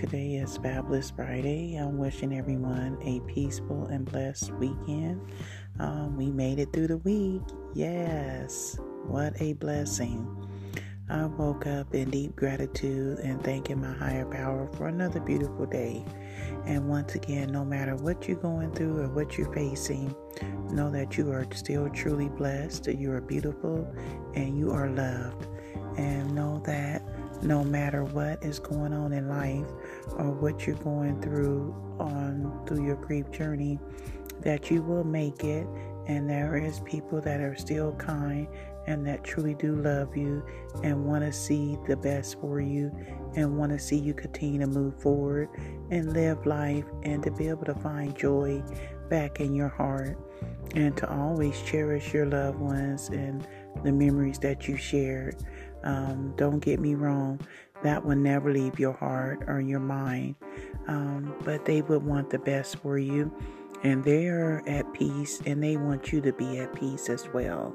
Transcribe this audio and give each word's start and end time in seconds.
Today 0.00 0.36
is 0.36 0.56
Fabulous 0.56 1.10
Friday. 1.10 1.74
I'm 1.74 1.98
wishing 1.98 2.34
everyone 2.34 2.96
a 3.02 3.20
peaceful 3.30 3.84
and 3.88 4.10
blessed 4.10 4.50
weekend. 4.52 5.20
Um, 5.78 6.16
we 6.16 6.30
made 6.30 6.58
it 6.58 6.72
through 6.72 6.86
the 6.86 6.96
week. 6.96 7.42
Yes, 7.74 8.78
what 9.04 9.34
a 9.42 9.52
blessing. 9.52 10.26
I 11.10 11.26
woke 11.26 11.66
up 11.66 11.94
in 11.94 12.08
deep 12.08 12.34
gratitude 12.34 13.18
and 13.18 13.44
thanking 13.44 13.82
my 13.82 13.92
higher 13.92 14.24
power 14.24 14.70
for 14.72 14.88
another 14.88 15.20
beautiful 15.20 15.66
day. 15.66 16.02
And 16.64 16.88
once 16.88 17.14
again, 17.14 17.52
no 17.52 17.62
matter 17.62 17.94
what 17.94 18.26
you're 18.26 18.38
going 18.38 18.72
through 18.72 19.02
or 19.02 19.08
what 19.08 19.36
you're 19.36 19.52
facing, 19.52 20.16
know 20.70 20.90
that 20.90 21.18
you 21.18 21.30
are 21.30 21.46
still 21.52 21.90
truly 21.90 22.30
blessed, 22.30 22.86
you 22.86 23.12
are 23.12 23.20
beautiful, 23.20 23.86
and 24.34 24.58
you 24.58 24.70
are 24.70 24.88
loved. 24.88 25.46
And 25.98 26.34
know 26.34 26.62
that 26.64 27.02
no 27.42 27.64
matter 27.64 28.04
what 28.04 28.42
is 28.44 28.58
going 28.58 28.92
on 28.92 29.12
in 29.12 29.28
life 29.28 29.66
or 30.16 30.30
what 30.30 30.66
you're 30.66 30.76
going 30.76 31.20
through 31.20 31.74
on 31.98 32.64
through 32.66 32.84
your 32.84 32.96
grief 32.96 33.30
journey 33.30 33.78
that 34.40 34.70
you 34.70 34.82
will 34.82 35.04
make 35.04 35.44
it. 35.44 35.66
And 36.06 36.28
there 36.28 36.56
is 36.56 36.80
people 36.80 37.20
that 37.20 37.40
are 37.40 37.54
still 37.56 37.92
kind 37.92 38.48
and 38.86 39.06
that 39.06 39.22
truly 39.22 39.54
do 39.54 39.76
love 39.76 40.16
you 40.16 40.42
and 40.82 41.04
want 41.04 41.24
to 41.24 41.32
see 41.32 41.76
the 41.86 41.96
best 41.96 42.40
for 42.40 42.60
you 42.60 42.90
and 43.36 43.56
want 43.56 43.70
to 43.70 43.78
see 43.78 43.96
you 43.96 44.14
continue 44.14 44.58
to 44.60 44.66
move 44.66 45.00
forward 45.00 45.48
and 45.90 46.12
live 46.12 46.44
life 46.46 46.84
and 47.04 47.22
to 47.22 47.30
be 47.30 47.48
able 47.48 47.64
to 47.64 47.74
find 47.74 48.16
joy 48.16 48.62
back 49.08 49.40
in 49.40 49.54
your 49.54 49.68
heart 49.68 50.18
and 50.74 50.96
to 50.96 51.12
always 51.12 51.60
cherish 51.62 52.14
your 52.14 52.26
loved 52.26 52.58
ones 52.58 53.08
and 53.08 53.46
the 53.84 53.92
memories 53.92 54.38
that 54.38 54.66
you 54.66 54.76
shared. 54.76 55.36
Um, 55.82 56.34
don't 56.36 56.60
get 56.60 56.80
me 56.80 56.94
wrong, 56.94 57.40
that 57.82 58.04
will 58.04 58.16
never 58.16 58.52
leave 58.52 58.78
your 58.78 58.92
heart 58.92 59.44
or 59.46 59.60
your 59.60 59.80
mind. 59.80 60.34
Um, 60.86 61.34
but 61.44 61.64
they 61.64 61.82
would 61.82 62.04
want 62.04 62.30
the 62.30 62.38
best 62.38 62.76
for 62.76 62.98
you, 62.98 63.32
and 63.82 64.04
they 64.04 64.26
are 64.26 64.62
at 64.66 64.92
peace, 64.92 65.40
and 65.46 65.62
they 65.62 65.76
want 65.76 66.12
you 66.12 66.20
to 66.22 66.32
be 66.32 66.58
at 66.58 66.74
peace 66.74 67.08
as 67.08 67.28
well. 67.32 67.74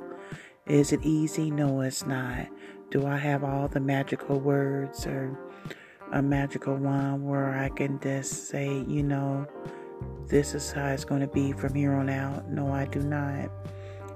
Is 0.68 0.92
it 0.92 1.02
easy? 1.04 1.52
No, 1.52 1.82
it's 1.82 2.06
not. 2.06 2.48
Do 2.90 3.06
I 3.06 3.18
have 3.18 3.44
all 3.44 3.68
the 3.68 3.80
magical 3.80 4.40
words 4.40 5.06
or 5.06 5.38
a 6.12 6.22
magical 6.22 6.76
wand 6.76 7.28
where 7.28 7.58
I 7.58 7.70
can 7.70 8.00
just 8.00 8.50
say, 8.50 8.84
you 8.88 9.04
know, 9.04 9.48
this 10.28 10.54
is 10.54 10.72
how 10.72 10.88
it's 10.88 11.06
going 11.06 11.22
to 11.22 11.28
be 11.28 11.52
from 11.52 11.74
here 11.74 11.94
on 11.94 12.10
out? 12.10 12.50
No, 12.50 12.72
I 12.72 12.86
do 12.86 13.00
not. 13.00 13.50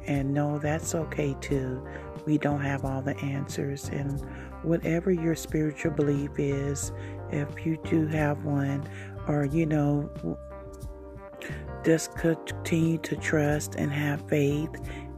And 0.07 0.33
no, 0.33 0.57
that's 0.57 0.95
okay 0.95 1.35
too 1.39 1.85
we 2.25 2.37
don't 2.37 2.61
have 2.61 2.85
all 2.85 3.01
the 3.01 3.17
answers. 3.17 3.89
And 3.89 4.21
whatever 4.63 5.11
your 5.11 5.35
spiritual 5.35 5.91
belief 5.91 6.31
is, 6.37 6.91
if 7.31 7.65
you 7.65 7.77
do 7.85 8.07
have 8.07 8.43
one, 8.43 8.87
or 9.27 9.45
you 9.45 9.65
know, 9.65 10.09
just 11.83 12.15
continue 12.15 12.97
to 12.99 13.15
trust 13.15 13.75
and 13.75 13.91
have 13.91 14.27
faith 14.27 14.69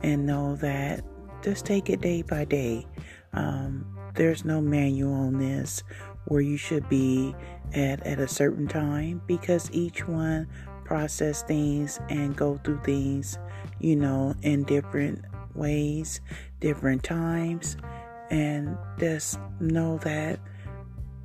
and 0.03 0.25
know 0.25 0.55
that 0.57 1.03
just 1.41 1.65
take 1.65 1.89
it 1.89 2.01
day 2.01 2.21
by 2.21 2.45
day. 2.45 2.85
Um, 3.33 3.85
there's 4.13 4.45
no 4.45 4.61
manual 4.61 5.13
on 5.13 5.37
this 5.37 5.83
where 6.25 6.41
you 6.41 6.57
should 6.57 6.87
be 6.89 7.35
at 7.73 8.05
at 8.05 8.19
a 8.19 8.27
certain 8.27 8.67
time 8.67 9.21
because 9.25 9.71
each 9.71 10.07
one 10.07 10.47
process 10.83 11.41
things 11.43 11.99
and 12.09 12.35
go 12.35 12.59
through 12.63 12.81
things, 12.83 13.39
you 13.79 13.95
know, 13.95 14.35
in 14.43 14.63
different 14.63 15.23
ways, 15.55 16.21
different 16.59 17.03
times, 17.03 17.77
and 18.31 18.77
just 18.97 19.37
know 19.59 19.97
that 19.99 20.39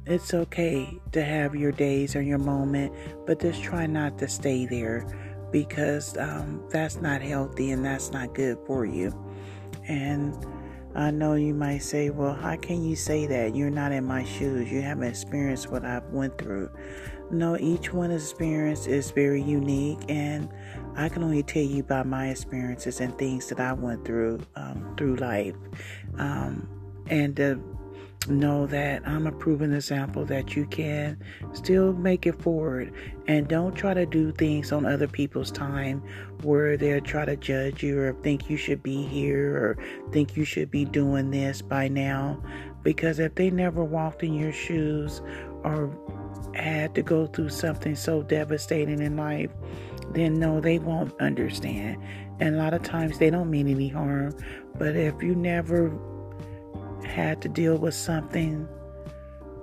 it's 0.04 0.34
okay 0.34 1.00
to 1.12 1.24
have 1.24 1.54
your 1.54 1.72
days 1.72 2.14
or 2.14 2.20
your 2.20 2.38
moment, 2.38 2.92
but 3.26 3.40
just 3.40 3.62
try 3.62 3.86
not 3.86 4.18
to 4.18 4.28
stay 4.28 4.66
there 4.66 5.06
because 5.50 6.16
um, 6.18 6.62
that's 6.70 6.96
not 7.00 7.22
healthy 7.22 7.70
and 7.70 7.84
that's 7.84 8.10
not 8.10 8.34
good 8.34 8.58
for 8.66 8.84
you. 8.84 9.12
And 9.88 10.34
I 10.94 11.10
know 11.10 11.34
you 11.34 11.54
might 11.54 11.78
say, 11.78 12.10
well, 12.10 12.34
how 12.34 12.56
can 12.56 12.82
you 12.84 12.96
say 12.96 13.26
that? 13.26 13.54
You're 13.54 13.70
not 13.70 13.92
in 13.92 14.04
my 14.04 14.24
shoes. 14.24 14.70
You 14.70 14.80
haven't 14.82 15.04
experienced 15.04 15.70
what 15.70 15.84
I've 15.84 16.04
went 16.10 16.38
through. 16.38 16.70
No, 17.30 17.56
each 17.58 17.92
one's 17.92 18.22
experience 18.22 18.86
is 18.86 19.10
very 19.10 19.42
unique, 19.42 19.98
and 20.08 20.48
I 20.94 21.08
can 21.08 21.24
only 21.24 21.42
tell 21.42 21.62
you 21.62 21.80
about 21.80 22.06
my 22.06 22.28
experiences 22.28 23.00
and 23.00 23.16
things 23.18 23.48
that 23.48 23.58
I 23.58 23.72
went 23.72 24.04
through 24.04 24.40
um, 24.54 24.94
through 24.96 25.16
life, 25.16 25.56
um, 26.18 26.68
and 27.08 27.36
to 27.36 27.60
know 28.28 28.66
that 28.66 29.06
I'm 29.06 29.28
a 29.28 29.32
proven 29.32 29.72
example 29.72 30.24
that 30.24 30.56
you 30.56 30.66
can 30.66 31.16
still 31.52 31.92
make 31.92 32.26
it 32.26 32.40
forward, 32.42 32.92
and 33.28 33.46
don't 33.46 33.74
try 33.74 33.94
to 33.94 34.04
do 34.04 34.32
things 34.32 34.72
on 34.72 34.84
other 34.84 35.06
people's 35.06 35.52
time 35.52 36.02
where 36.42 36.76
they'll 36.76 37.00
try 37.00 37.24
to 37.24 37.36
judge 37.36 37.82
you 37.84 38.00
or 38.00 38.12
think 38.22 38.50
you 38.50 38.56
should 38.56 38.82
be 38.82 39.02
here 39.02 39.56
or 39.56 39.78
think 40.10 40.36
you 40.36 40.44
should 40.44 40.70
be 40.70 40.84
doing 40.84 41.30
this 41.30 41.62
by 41.62 41.86
now, 41.86 42.42
because 42.82 43.20
if 43.20 43.34
they 43.36 43.50
never 43.50 43.84
walked 43.84 44.24
in 44.24 44.34
your 44.34 44.52
shoes 44.52 45.22
or 45.62 45.96
had 46.54 46.94
to 46.96 47.02
go 47.02 47.26
through 47.26 47.50
something 47.50 47.94
so 47.94 48.22
devastating 48.22 49.00
in 49.00 49.16
life, 49.16 49.50
then 50.10 50.38
no, 50.38 50.60
they 50.60 50.78
won't 50.78 51.12
understand. 51.20 52.02
And 52.40 52.54
a 52.54 52.58
lot 52.58 52.74
of 52.74 52.82
times 52.82 53.18
they 53.18 53.30
don't 53.30 53.50
mean 53.50 53.68
any 53.68 53.88
harm. 53.88 54.34
But 54.78 54.96
if 54.96 55.22
you 55.22 55.34
never 55.34 55.90
had 57.06 57.40
to 57.42 57.48
deal 57.48 57.76
with 57.76 57.94
something 57.94 58.68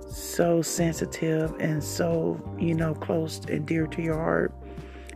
so 0.08 0.62
sensitive 0.62 1.52
and 1.58 1.82
so, 1.82 2.40
you 2.58 2.74
know, 2.74 2.94
close 2.94 3.40
and 3.48 3.66
dear 3.66 3.86
to 3.88 4.02
your 4.02 4.16
heart, 4.16 4.54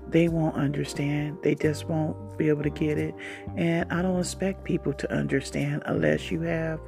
they 0.09 0.29
won't 0.29 0.57
understand. 0.57 1.39
They 1.43 1.55
just 1.55 1.87
won't 1.87 2.39
be 2.39 2.49
able 2.49 2.63
to 2.63 2.71
get 2.71 2.99
it. 2.99 3.15
And 3.57 3.91
I 3.93 4.03
don't 4.03 4.19
expect 4.19 4.65
people 4.65 4.93
to 4.95 5.13
understand 5.13 5.83
unless 5.87 6.31
you 6.31 6.43
have 6.43 6.81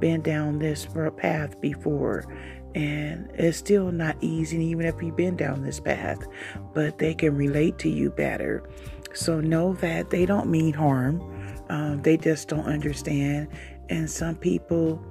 been 0.00 0.20
down 0.20 0.58
this 0.58 0.86
path 1.16 1.60
before 1.60 2.26
and 2.74 3.30
it's 3.32 3.56
still 3.56 3.90
not 3.90 4.16
easy, 4.20 4.62
even 4.66 4.84
if 4.84 5.02
you've 5.02 5.16
been 5.16 5.34
down 5.34 5.62
this 5.62 5.80
path, 5.80 6.26
but 6.74 6.98
they 6.98 7.14
can 7.14 7.34
relate 7.34 7.78
to 7.78 7.88
you 7.88 8.10
better. 8.10 8.68
So 9.14 9.40
know 9.40 9.72
that 9.74 10.10
they 10.10 10.26
don't 10.26 10.50
mean 10.50 10.74
harm, 10.74 11.22
um, 11.70 12.02
they 12.02 12.18
just 12.18 12.48
don't 12.48 12.66
understand. 12.66 13.48
And 13.88 14.10
some 14.10 14.36
people, 14.36 15.04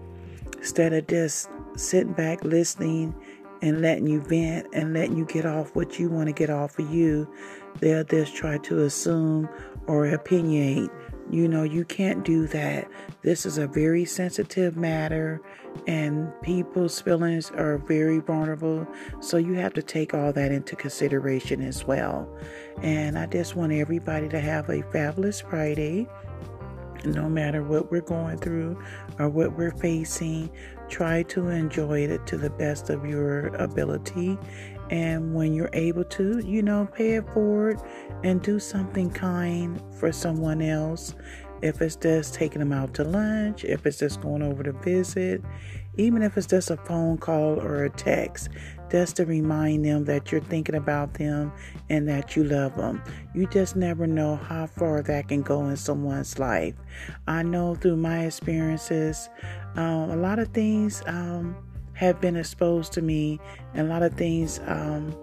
instead 0.57 0.93
of 0.93 1.07
just 1.07 1.49
sitting 1.75 2.13
back 2.13 2.43
listening 2.43 3.15
and 3.61 3.81
letting 3.81 4.07
you 4.07 4.21
vent 4.21 4.67
and 4.73 4.93
letting 4.93 5.17
you 5.17 5.25
get 5.25 5.45
off 5.45 5.75
what 5.75 5.99
you 5.99 6.09
want 6.09 6.27
to 6.27 6.33
get 6.33 6.49
off 6.49 6.77
of 6.79 6.91
you, 6.93 7.31
they'll 7.79 8.03
just 8.03 8.35
try 8.35 8.57
to 8.59 8.83
assume 8.83 9.49
or 9.87 10.05
opinionate 10.05 10.89
you 11.31 11.47
know, 11.47 11.63
you 11.63 11.85
can't 11.85 12.23
do 12.23 12.45
that. 12.47 12.87
This 13.23 13.45
is 13.45 13.57
a 13.57 13.67
very 13.67 14.05
sensitive 14.05 14.77
matter, 14.77 15.41
and 15.87 16.31
people's 16.43 17.01
feelings 17.01 17.49
are 17.51 17.79
very 17.79 18.19
vulnerable. 18.19 18.87
So 19.21 19.37
you 19.37 19.53
have 19.53 19.73
to 19.73 19.81
take 19.81 20.13
all 20.13 20.31
that 20.33 20.51
into 20.51 20.75
consideration 20.75 21.61
as 21.61 21.85
well. 21.85 22.29
And 22.83 23.17
I 23.17 23.25
just 23.25 23.55
want 23.55 23.73
everybody 23.73 24.29
to 24.29 24.39
have 24.39 24.69
a 24.69 24.83
fabulous 24.91 25.41
Friday. 25.41 26.07
No 27.05 27.29
matter 27.29 27.63
what 27.63 27.91
we're 27.91 28.01
going 28.01 28.38
through 28.38 28.81
or 29.19 29.29
what 29.29 29.57
we're 29.57 29.75
facing, 29.77 30.49
try 30.89 31.23
to 31.23 31.49
enjoy 31.49 32.01
it 32.01 32.25
to 32.27 32.38
the 32.38 32.49
best 32.49 32.89
of 32.89 33.05
your 33.05 33.47
ability 33.55 34.38
and 34.89 35.33
when 35.33 35.53
you're 35.53 35.69
able 35.73 36.03
to, 36.03 36.39
you 36.45 36.61
know, 36.61 36.88
pay 36.93 37.13
it 37.16 37.27
forward 37.33 37.81
and 38.23 38.41
do 38.41 38.59
something 38.59 39.09
kind 39.09 39.81
for 39.99 40.11
someone 40.11 40.61
else. 40.61 41.16
If 41.61 41.81
it's 41.81 41.95
just 41.95 42.33
taking 42.33 42.59
them 42.59 42.71
out 42.71 42.93
to 42.95 43.03
lunch, 43.03 43.63
if 43.63 43.85
it's 43.85 43.97
just 43.97 44.22
going 44.22 44.43
over 44.43 44.61
to 44.63 44.73
visit, 44.73 45.41
even 45.97 46.21
if 46.21 46.37
it's 46.37 46.47
just 46.47 46.69
a 46.69 46.77
phone 46.77 47.17
call 47.17 47.59
or 47.59 47.83
a 47.83 47.89
text, 47.89 48.49
just 48.91 49.15
to 49.17 49.25
remind 49.25 49.85
them 49.85 50.05
that 50.05 50.31
you're 50.31 50.41
thinking 50.41 50.75
about 50.75 51.15
them 51.15 51.51
and 51.89 52.07
that 52.07 52.35
you 52.35 52.43
love 52.43 52.75
them. 52.75 53.03
You 53.33 53.47
just 53.47 53.75
never 53.75 54.07
know 54.07 54.35
how 54.35 54.67
far 54.67 55.01
that 55.01 55.27
can 55.27 55.41
go 55.41 55.67
in 55.67 55.77
someone's 55.77 56.39
life. 56.39 56.75
I 57.27 57.43
know 57.43 57.75
through 57.75 57.97
my 57.97 58.25
experiences, 58.25 59.29
um, 59.75 60.11
a 60.11 60.15
lot 60.15 60.39
of 60.39 60.49
things. 60.49 61.01
Um, 61.07 61.55
have 61.95 62.19
been 62.19 62.35
exposed 62.35 62.93
to 62.93 63.01
me, 63.01 63.39
and 63.73 63.87
a 63.87 63.89
lot 63.89 64.03
of 64.03 64.13
things 64.13 64.59
um, 64.67 65.15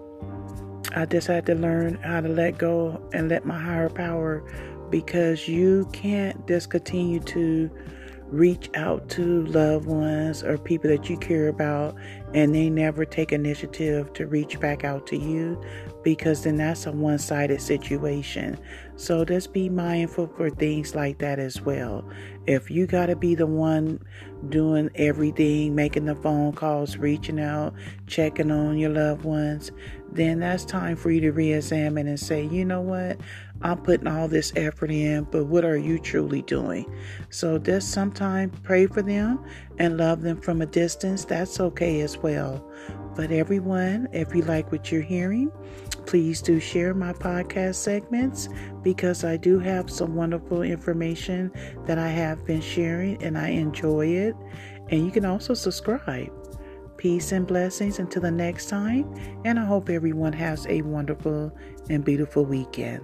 I 0.95 1.05
just 1.05 1.27
had 1.27 1.45
to 1.47 1.55
learn 1.55 1.95
how 1.95 2.21
to 2.21 2.27
let 2.27 2.57
go 2.57 3.01
and 3.13 3.29
let 3.29 3.45
my 3.45 3.57
higher 3.57 3.89
power 3.89 4.43
because 4.89 5.47
you 5.47 5.89
can't 5.93 6.47
just 6.47 6.69
continue 6.69 7.19
to 7.21 7.71
reach 8.33 8.69
out 8.73 9.07
to 9.09 9.45
loved 9.45 9.85
ones 9.85 10.43
or 10.43 10.57
people 10.57 10.89
that 10.89 11.09
you 11.09 11.15
care 11.17 11.47
about 11.47 11.95
and 12.33 12.53
they 12.53 12.69
never 12.69 13.05
take 13.05 13.31
initiative 13.31 14.11
to 14.13 14.27
reach 14.27 14.59
back 14.59 14.83
out 14.83 15.05
to 15.07 15.17
you 15.17 15.61
because 16.03 16.43
then 16.43 16.57
that's 16.57 16.85
a 16.85 16.91
one 16.91 17.19
sided 17.19 17.61
situation. 17.61 18.59
So 18.95 19.23
just 19.23 19.53
be 19.53 19.69
mindful 19.69 20.27
for 20.35 20.49
things 20.49 20.95
like 20.95 21.19
that 21.19 21.39
as 21.39 21.61
well. 21.61 22.07
If 22.45 22.69
you 22.69 22.87
got 22.87 23.07
to 23.07 23.15
be 23.15 23.35
the 23.35 23.47
one 23.47 23.99
doing 24.49 24.89
everything, 24.95 25.75
making 25.75 26.05
the 26.05 26.15
phone 26.15 26.53
calls, 26.53 26.97
reaching 26.97 27.39
out, 27.39 27.73
checking 28.07 28.51
on 28.51 28.77
your 28.77 28.89
loved 28.89 29.23
ones, 29.23 29.71
then 30.11 30.39
that's 30.39 30.65
time 30.65 30.95
for 30.95 31.09
you 31.09 31.21
to 31.21 31.31
re 31.31 31.53
examine 31.53 32.07
and 32.07 32.19
say, 32.19 32.45
you 32.45 32.65
know 32.65 32.81
what? 32.81 33.17
I'm 33.61 33.77
putting 33.77 34.07
all 34.07 34.27
this 34.27 34.51
effort 34.57 34.91
in, 34.91 35.23
but 35.23 35.45
what 35.45 35.63
are 35.63 35.77
you 35.77 35.97
truly 35.97 36.41
doing? 36.41 36.85
So 37.29 37.57
just 37.57 37.91
sometimes 37.91 38.53
pray 38.61 38.87
for 38.87 39.01
them 39.01 39.43
and 39.79 39.97
love 39.97 40.21
them 40.21 40.41
from 40.41 40.61
a 40.61 40.65
distance. 40.65 41.23
That's 41.23 41.59
okay 41.59 42.01
as 42.01 42.17
well. 42.23 42.65
But 43.15 43.31
everyone, 43.31 44.07
if 44.11 44.33
you 44.33 44.41
like 44.41 44.71
what 44.71 44.91
you're 44.91 45.01
hearing, 45.01 45.51
please 46.05 46.41
do 46.41 46.59
share 46.59 46.93
my 46.93 47.13
podcast 47.13 47.75
segments 47.75 48.49
because 48.81 49.23
I 49.23 49.37
do 49.37 49.59
have 49.59 49.89
some 49.89 50.15
wonderful 50.15 50.63
information 50.63 51.51
that 51.85 51.99
I 51.99 52.07
have 52.07 52.43
been 52.45 52.61
sharing 52.61 53.21
and 53.23 53.37
I 53.37 53.49
enjoy 53.49 54.07
it. 54.07 54.35
And 54.89 55.05
you 55.05 55.11
can 55.11 55.25
also 55.25 55.53
subscribe. 55.53 56.31
Peace 56.97 57.31
and 57.31 57.45
blessings 57.45 57.99
until 57.99 58.21
the 58.21 58.31
next 58.31 58.67
time. 58.67 59.13
And 59.45 59.59
I 59.59 59.65
hope 59.65 59.89
everyone 59.89 60.33
has 60.33 60.65
a 60.67 60.81
wonderful 60.81 61.55
and 61.89 62.03
beautiful 62.03 62.45
weekend. 62.45 63.03